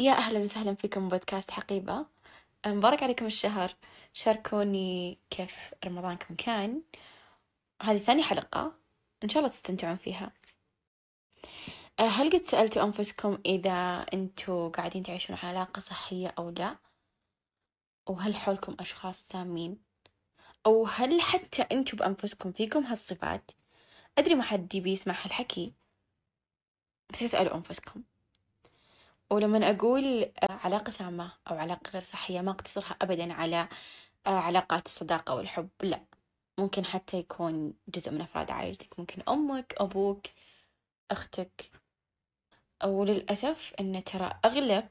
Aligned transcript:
يا 0.00 0.12
أهلا 0.12 0.38
وسهلا 0.38 0.74
فيكم 0.74 1.08
بودكاست 1.08 1.50
حقيبة. 1.50 2.06
مبارك 2.66 3.02
عليكم 3.02 3.26
الشهر. 3.26 3.74
شاركوني 4.12 5.18
كيف 5.30 5.74
رمضانكم 5.84 6.34
كان. 6.34 6.82
هذه 7.82 7.98
ثاني 7.98 8.22
حلقة. 8.22 8.72
إن 9.24 9.28
شاء 9.28 9.42
الله 9.42 9.54
تستمتعون 9.54 9.96
فيها. 9.96 10.32
أه، 12.00 12.02
هل 12.02 12.30
قد 12.30 12.42
سألتوا 12.42 12.82
أنفسكم 12.82 13.38
إذا 13.46 14.06
أنتوا 14.14 14.68
قاعدين 14.68 15.02
تعيشون 15.02 15.36
علاقة 15.36 15.80
صحية 15.80 16.34
أو 16.38 16.50
لا؟ 16.50 16.76
وهل 18.06 18.34
حولكم 18.34 18.76
أشخاص 18.80 19.26
سامين؟ 19.28 19.78
أو 20.66 20.86
هل 20.86 21.20
حتى 21.20 21.62
أنتوا 21.62 21.98
بأنفسكم 21.98 22.52
فيكم 22.52 22.84
هالصفات؟ 22.84 23.50
أدري 24.18 24.34
ما 24.34 24.42
حد 24.42 24.74
يبي 24.74 24.92
يسمع 24.92 25.14
هالحكي 25.24 25.72
بس 27.12 27.22
اسألوا 27.22 27.54
أنفسكم. 27.54 28.02
ولما 29.34 29.70
أقول 29.70 30.32
علاقة 30.42 30.90
سامة 30.90 31.32
أو 31.50 31.56
علاقة 31.56 31.90
غير 31.90 32.02
صحية 32.02 32.40
ما 32.40 32.50
أقتصرها 32.50 32.96
أبدا 33.02 33.32
على 33.32 33.68
علاقات 34.26 34.86
الصداقة 34.86 35.34
والحب. 35.34 35.68
لا 35.82 36.04
ممكن 36.58 36.84
حتى 36.84 37.16
يكون 37.18 37.74
جزء 37.88 38.10
من 38.10 38.20
أفراد 38.20 38.50
عائلتك. 38.50 38.98
ممكن 38.98 39.22
أمك 39.28 39.74
أبوك 39.78 40.26
أختك. 41.10 41.70
وللأسف 42.84 43.74
أن 43.80 44.04
ترى 44.04 44.40
أغلب 44.44 44.88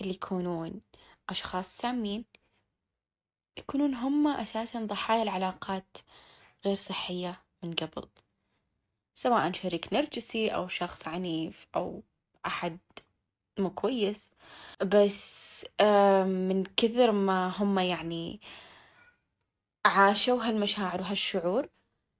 اللي 0.00 0.14
يكونون 0.14 0.80
أشخاص 1.28 1.78
سامين 1.78 2.24
يكونون 3.58 3.94
هم 3.94 4.28
أساسا 4.28 4.84
ضحايا 4.84 5.22
العلاقات 5.22 5.96
غير 6.64 6.74
صحية 6.74 7.42
من 7.62 7.72
قبل. 7.74 8.08
سواء 9.14 9.52
شريك 9.52 9.92
نرجسي 9.92 10.54
أو 10.54 10.68
شخص 10.68 11.08
عنيف 11.08 11.66
أو 11.76 12.02
أحد 12.46 12.78
مو 13.58 13.70
كويس. 13.70 14.30
بس 14.82 15.66
من 16.26 16.64
كثر 16.76 17.12
ما 17.12 17.48
هم 17.48 17.78
يعني 17.78 18.40
عاشوا 19.86 20.42
هالمشاعر 20.48 21.00
وهالشعور 21.00 21.68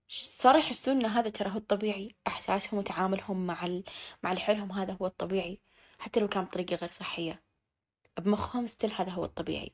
صار 0.08 0.56
يحسون 0.56 0.96
إن 0.96 1.06
هذا 1.06 1.30
ترى 1.30 1.50
هو 1.50 1.56
الطبيعي. 1.56 2.14
إحساسهم 2.26 2.78
وتعاملهم 2.78 3.46
مع 3.46 3.66
ال... 3.66 3.84
مع 4.22 4.30
اللي 4.32 4.40
حولهم 4.42 4.72
هذا 4.72 4.96
هو 5.00 5.06
الطبيعي. 5.06 5.60
حتى 5.98 6.20
لو 6.20 6.28
كان 6.28 6.44
بطريقة 6.44 6.76
غير 6.76 6.90
صحية. 6.90 7.42
بمخهم 8.18 8.66
ستيل 8.66 8.92
هذا 8.92 9.10
هو 9.10 9.24
الطبيعي. 9.24 9.72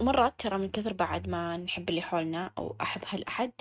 ومرات 0.00 0.40
ترى 0.40 0.58
من 0.58 0.70
كثر 0.70 0.92
بعد 0.92 1.28
ما 1.28 1.56
نحب 1.56 1.88
اللي 1.90 2.02
حولنا 2.02 2.52
أو 2.58 2.76
أحب 2.80 3.02
هالأحد 3.08 3.52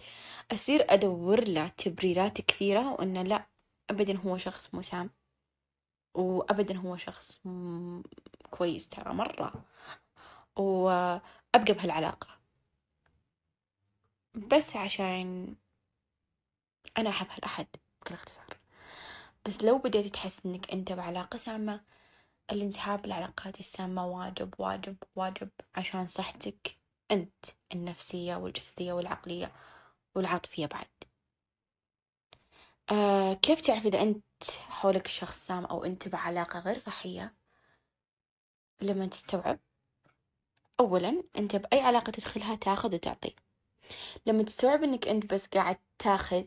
أصير 0.51 0.85
أدور 0.93 1.47
له 1.47 1.67
تبريرات 1.67 2.41
كثيرة 2.41 2.93
وإنه 2.93 3.21
لا 3.21 3.47
أبدا 3.89 4.17
هو 4.17 4.37
شخص 4.37 4.69
مسام 4.75 5.09
وأبدا 6.15 6.77
هو 6.77 6.97
شخص 6.97 7.41
كويس 8.51 8.89
ترى 8.89 9.13
مرة 9.13 9.53
وأبقى 10.55 11.73
بهالعلاقة. 11.73 12.27
بس 14.35 14.75
عشان 14.75 15.55
أنا 16.97 17.09
أحب 17.09 17.27
هالأحد 17.31 17.67
بكل 18.01 18.13
اختصار 18.15 18.57
بس 19.45 19.63
لو 19.63 19.77
بديت 19.77 20.13
تحس 20.13 20.37
إنك 20.45 20.71
أنت 20.71 20.91
بعلاقة 20.91 21.37
سامة 21.37 21.81
الانسحاب 22.51 23.01
بالعلاقات 23.01 23.59
السامة 23.59 24.07
واجب 24.07 24.53
واجب 24.59 24.95
واجب 25.15 25.49
عشان 25.75 26.07
صحتك 26.07 26.77
أنت 27.11 27.45
النفسية 27.73 28.35
والجسدية 28.35 28.93
والعقلية 28.93 29.51
والعاطفية 30.15 30.65
بعد. 30.65 30.87
آه 32.91 33.33
كيف 33.33 33.61
تعرف 33.61 33.85
إذا 33.85 34.01
أنت 34.01 34.43
حولك 34.69 35.07
شخص 35.07 35.45
سام 35.47 35.65
أو 35.65 35.83
أنت 35.83 36.07
بعلاقة 36.07 36.59
غير 36.59 36.77
صحية؟ 36.77 37.35
لما 38.81 39.05
تستوعب. 39.05 39.59
أولا 40.79 41.23
أنت 41.37 41.55
بأي 41.55 41.79
علاقة 41.79 42.11
تدخلها 42.11 42.55
تاخذ 42.55 42.93
وتعطي. 42.95 43.35
لما 44.25 44.43
تستوعب 44.43 44.83
أنك 44.83 45.07
أنت 45.07 45.33
بس 45.33 45.47
قاعد 45.47 45.77
تاخذ 45.99 46.43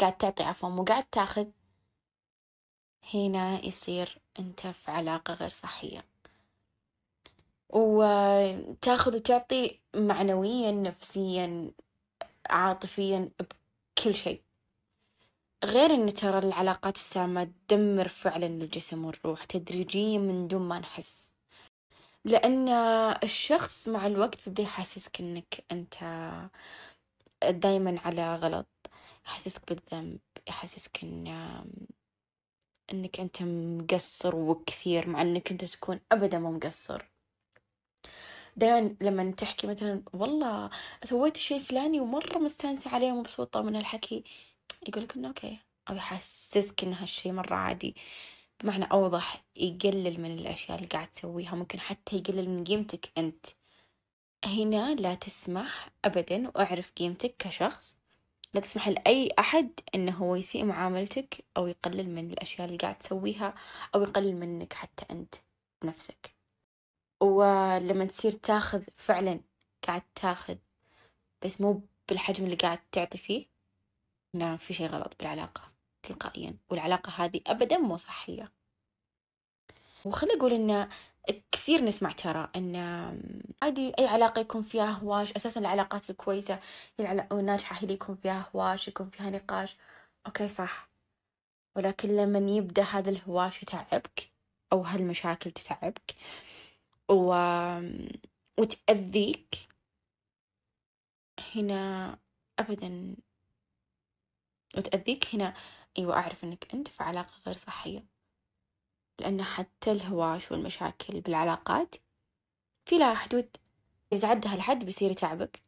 قاعد 0.00 0.16
تعطي 0.16 0.42
عفوا 0.42 0.68
مو 0.68 0.84
قاعد 0.84 1.04
تاخذ 1.04 1.46
هنا 3.14 3.64
يصير 3.64 4.18
أنت 4.38 4.66
في 4.66 4.90
علاقة 4.90 5.34
غير 5.34 5.48
صحية. 5.48 6.04
وتاخذ 7.68 9.14
وتعطي 9.14 9.80
معنويا 9.94 10.72
نفسيا 10.72 11.72
عاطفيا 12.50 13.30
بكل 13.40 14.14
شيء. 14.14 14.42
غير 15.64 15.94
إن 15.94 16.14
ترى 16.14 16.38
العلاقات 16.38 16.96
السامة 16.96 17.50
تدمر 17.68 18.08
فعلا 18.08 18.46
الجسم 18.46 19.04
والروح 19.04 19.44
تدريجيا 19.44 20.18
من 20.18 20.48
دون 20.48 20.62
ما 20.62 20.78
نحس. 20.78 21.28
لأن 22.24 22.68
الشخص 23.22 23.88
مع 23.88 24.06
الوقت 24.06 24.48
بده 24.48 24.62
يحسسك 24.64 25.20
إنك 25.20 25.64
أنت 25.72 25.94
دايما 27.50 28.00
على 28.00 28.36
غلط 28.36 28.66
يحسسك 29.26 29.72
بالذنب 29.72 30.20
يحسسك 30.48 31.02
إن 31.02 31.26
إنك 32.92 33.20
أنت 33.20 33.42
مقصر 33.42 34.36
وكثير 34.36 35.08
مع 35.08 35.22
إنك 35.22 35.50
أنت 35.50 35.64
تكون 35.64 36.00
ابدا 36.12 36.38
مو 36.38 36.52
مقصر. 36.52 37.10
دائما 38.56 38.96
لما 39.00 39.30
تحكي 39.30 39.66
مثلا 39.66 40.02
والله 40.14 40.70
سويت 41.04 41.36
الشيء 41.36 41.58
الفلاني 41.58 42.00
ومرة 42.00 42.38
مستانسة 42.38 42.90
عليه 42.90 43.12
ومبسوطة 43.12 43.62
من 43.62 43.76
الحكي 43.76 44.24
يقولك 44.88 45.16
إنه 45.16 45.28
okay 45.28 45.58
أو 45.90 45.94
يحسسك 45.94 46.84
إن 46.84 46.92
هالشي 46.92 47.32
مرة 47.32 47.54
عادي. 47.54 47.96
بمعنى 48.62 48.84
أوضح 48.84 49.44
يقلل 49.56 50.20
من 50.20 50.38
الأشياء 50.38 50.76
اللي 50.78 50.88
قاعد 50.88 51.06
تسويها. 51.10 51.54
ممكن 51.54 51.80
حتى 51.80 52.16
يقلل 52.16 52.50
من 52.50 52.64
قيمتك 52.64 53.10
أنت. 53.18 53.46
هنا 54.44 54.94
لا 54.94 55.14
تسمح 55.14 55.90
ابدا 56.04 56.48
وأعرف 56.48 56.90
قيمتك 56.90 57.34
كشخص. 57.38 57.94
لا 58.54 58.60
تسمح 58.60 58.88
لأي 58.88 59.30
أحد 59.38 59.70
إنه 59.94 60.12
هو 60.12 60.36
يسيء 60.36 60.64
معاملتك 60.64 61.44
أو 61.56 61.66
يقلل 61.66 62.10
من 62.10 62.30
الأشياء 62.30 62.66
اللي 62.66 62.78
قاعد 62.78 62.98
تسويها 62.98 63.54
أو 63.94 64.02
يقلل 64.02 64.36
منك 64.36 64.72
حتى 64.72 65.06
أنت 65.10 65.34
بنفسك. 65.82 66.34
ولما 67.20 68.04
تصير 68.04 68.32
تاخذ 68.32 68.82
فعلا 68.96 69.40
قاعد 69.86 70.02
تاخذ 70.14 70.56
بس 71.42 71.60
مو 71.60 71.82
بالحجم 72.08 72.44
اللي 72.44 72.56
قاعد 72.56 72.78
تعطي 72.92 73.18
فيه. 73.18 73.53
هنا 74.34 74.56
في 74.56 74.74
شي 74.74 74.86
غلط 74.86 75.12
بالعلاقة 75.18 75.62
تلقائيا 76.02 76.56
والعلاقة 76.70 77.10
هذه 77.10 77.40
أبدا 77.46 77.78
مو 77.78 77.96
صحية. 77.96 78.52
وخلي 80.04 80.36
أقول 80.36 80.52
إن 80.52 80.88
كثير 81.52 81.84
نسمع 81.84 82.12
ترى 82.12 82.50
إن 82.56 82.76
عادي 83.62 83.92
أي 83.98 84.06
علاقة 84.06 84.40
يكون 84.40 84.62
فيها 84.62 84.90
هواش 84.90 85.32
أساسا 85.32 85.60
العلاقات 85.60 86.10
الكويسة 86.10 86.60
والناجحة 87.30 87.76
هي 87.76 87.82
اللي 87.82 87.94
يكون 87.94 88.16
فيها 88.16 88.50
هواش 88.54 88.88
يكون 88.88 89.10
فيها 89.10 89.30
نقاش. 89.30 89.76
أوكي 90.26 90.48
صح. 90.48 90.88
ولكن 91.76 92.16
لما 92.16 92.50
يبدأ 92.50 92.82
هذا 92.82 93.10
الهواش 93.10 93.62
يتعبك 93.62 94.30
أو 94.72 94.80
هالمشاكل 94.82 95.50
تتعبك 95.50 96.14
و... 97.10 97.34
وتأذيك 98.58 99.68
هنا 101.54 102.18
أبدا 102.58 103.16
وتأذيك 104.76 105.34
هنا. 105.34 105.54
أيوة 105.98 106.14
أعرف 106.14 106.44
إنك 106.44 106.74
أنت 106.74 106.88
في 106.88 107.02
علاقة 107.02 107.32
غير 107.46 107.56
صحية. 107.56 108.04
لأن 109.20 109.42
حتى 109.42 109.92
الهواش 109.92 110.52
والمشاكل 110.52 111.20
بالعلاقات 111.20 111.94
في 112.86 112.98
لها 112.98 113.14
حدود. 113.14 113.56
إذا 114.12 114.20
تعدى 114.28 114.48
هالحد 114.48 114.84
بيصير 114.84 115.10
يتعبك 115.10 115.62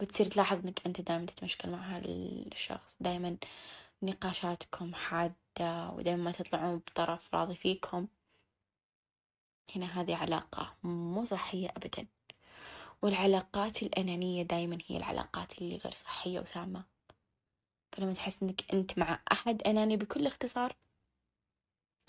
بتصير 0.00 0.26
تلاحظ 0.26 0.58
إنك 0.58 0.86
أنت 0.86 1.00
دائما 1.00 1.26
تتمشكل 1.26 1.70
مع 1.70 1.78
هالشخص 1.78 2.96
دائما 3.00 3.36
نقاشاتكم 4.02 4.94
حادة 4.94 5.90
ودائما 5.90 6.22
ما 6.22 6.32
تطلعون 6.32 6.78
بطرف 6.78 7.34
راضي 7.34 7.54
فيكم. 7.54 8.08
هنا 9.76 10.00
هذه 10.00 10.16
علاقة 10.16 10.74
مو 10.82 11.24
صحية 11.24 11.68
أبدا. 11.76 12.06
والعلاقات 13.02 13.82
الأنانية 13.82 14.42
دائما 14.42 14.78
هي 14.86 14.96
العلاقات 14.96 15.58
اللي 15.58 15.76
غير 15.76 15.94
صحية 15.94 16.40
وسامة 16.40 16.84
فلما 17.98 18.14
تحس 18.14 18.42
إنك 18.42 18.72
أنت 18.74 18.98
مع 18.98 19.20
أحد 19.32 19.62
أناني 19.62 19.96
بكل 19.96 20.26
اختصار 20.26 20.76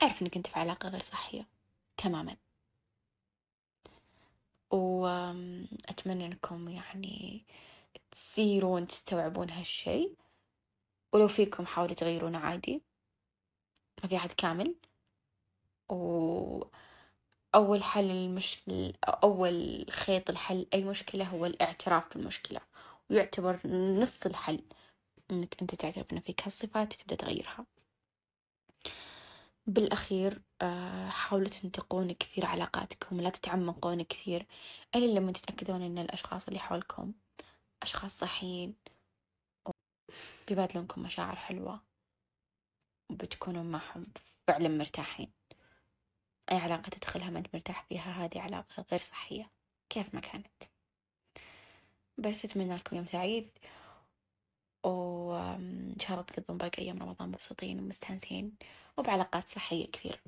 أعرف 0.04 0.22
إنك 0.22 0.36
أنت 0.38 0.48
في 0.48 0.60
علاقة 0.60 0.90
غير 0.90 1.00
صحية 1.02 1.48
تماما. 1.98 2.38
وأتمنى 4.72 6.26
إنكم 6.26 6.70
يعني 6.70 7.46
تصيرون 8.12 8.88
تستوعبون 8.88 9.50
هالشي 9.50 10.10
ولو 11.14 11.28
فيكم 11.28 11.66
حاولوا 11.66 11.96
تغيرونه 11.96 12.38
عادي. 12.40 12.82
ما 14.04 14.10
في 14.10 14.16
أحد 14.18 14.32
كامل. 14.32 14.76
وأول 15.90 17.84
حل 17.84 18.12
المشكلة 18.12 18.94
أول 19.08 19.86
خيط 19.92 20.30
الحل 20.30 20.68
أي 20.74 20.84
مشكلة 20.84 21.26
هو 21.26 21.46
الاعتراف 21.46 22.18
بالمشكلة. 22.18 22.62
ويعتبر 23.10 23.68
نص 23.68 24.26
الحل. 24.26 24.64
إنك 25.32 25.62
أنت 25.62 25.76
تعترف 25.76 26.14
إن 26.14 26.20
فيك 26.20 26.44
هالصفات 26.44 26.94
وتبدأ 26.94 27.16
تغيرها. 27.16 27.66
بالأخير 29.68 30.42
آه، 30.62 31.10
حاولوا 31.10 31.48
تنتقون 31.48 32.14
كثير 32.14 32.46
علاقاتكم 32.46 33.18
ولا 33.18 33.30
تتعمقون 33.30 34.04
كثير 34.04 34.46
إلا 34.96 35.20
لما 35.20 35.32
تتأكدون 35.32 35.82
إن 35.82 35.98
الأشخاص 35.98 36.48
اللي 36.48 36.60
حولكم 36.60 37.14
أشخاص 37.84 38.20
صحيين. 38.20 38.76
بيبادلونكم 40.48 41.04
مشاعر 41.04 41.36
حلوة 41.36 41.82
وبتكونوا 43.12 43.64
معهم 43.64 44.08
فعلا 44.48 44.68
مرتاحين. 44.70 45.32
أي 46.52 46.58
علاقة 46.58 46.90
تدخلها 46.90 47.30
ما 47.30 47.40
أنت 47.40 47.48
مرتاح 47.54 47.84
فيها 47.84 48.26
هذه 48.26 48.42
علاقة 48.42 48.86
غير 48.92 49.00
صحية 49.00 49.52
كيف 49.90 50.16
ما 50.16 50.22
كانت. 50.22 50.64
بس 52.18 52.46
أتمنى 52.46 52.76
لكم 52.76 52.96
يوم 52.96 53.06
سعيد. 53.06 53.50
وإن 54.84 55.96
شاء 56.00 56.12
الله 56.12 56.22
تقضون 56.24 56.58
باقي 56.58 56.82
أيام 56.84 57.04
رمضان 57.04 57.30
مبسوطين 57.30 57.80
ومستانسين 57.80 58.52
وبعلاقات 58.98 59.48
صحية 59.48 59.92
كثير 59.92 60.22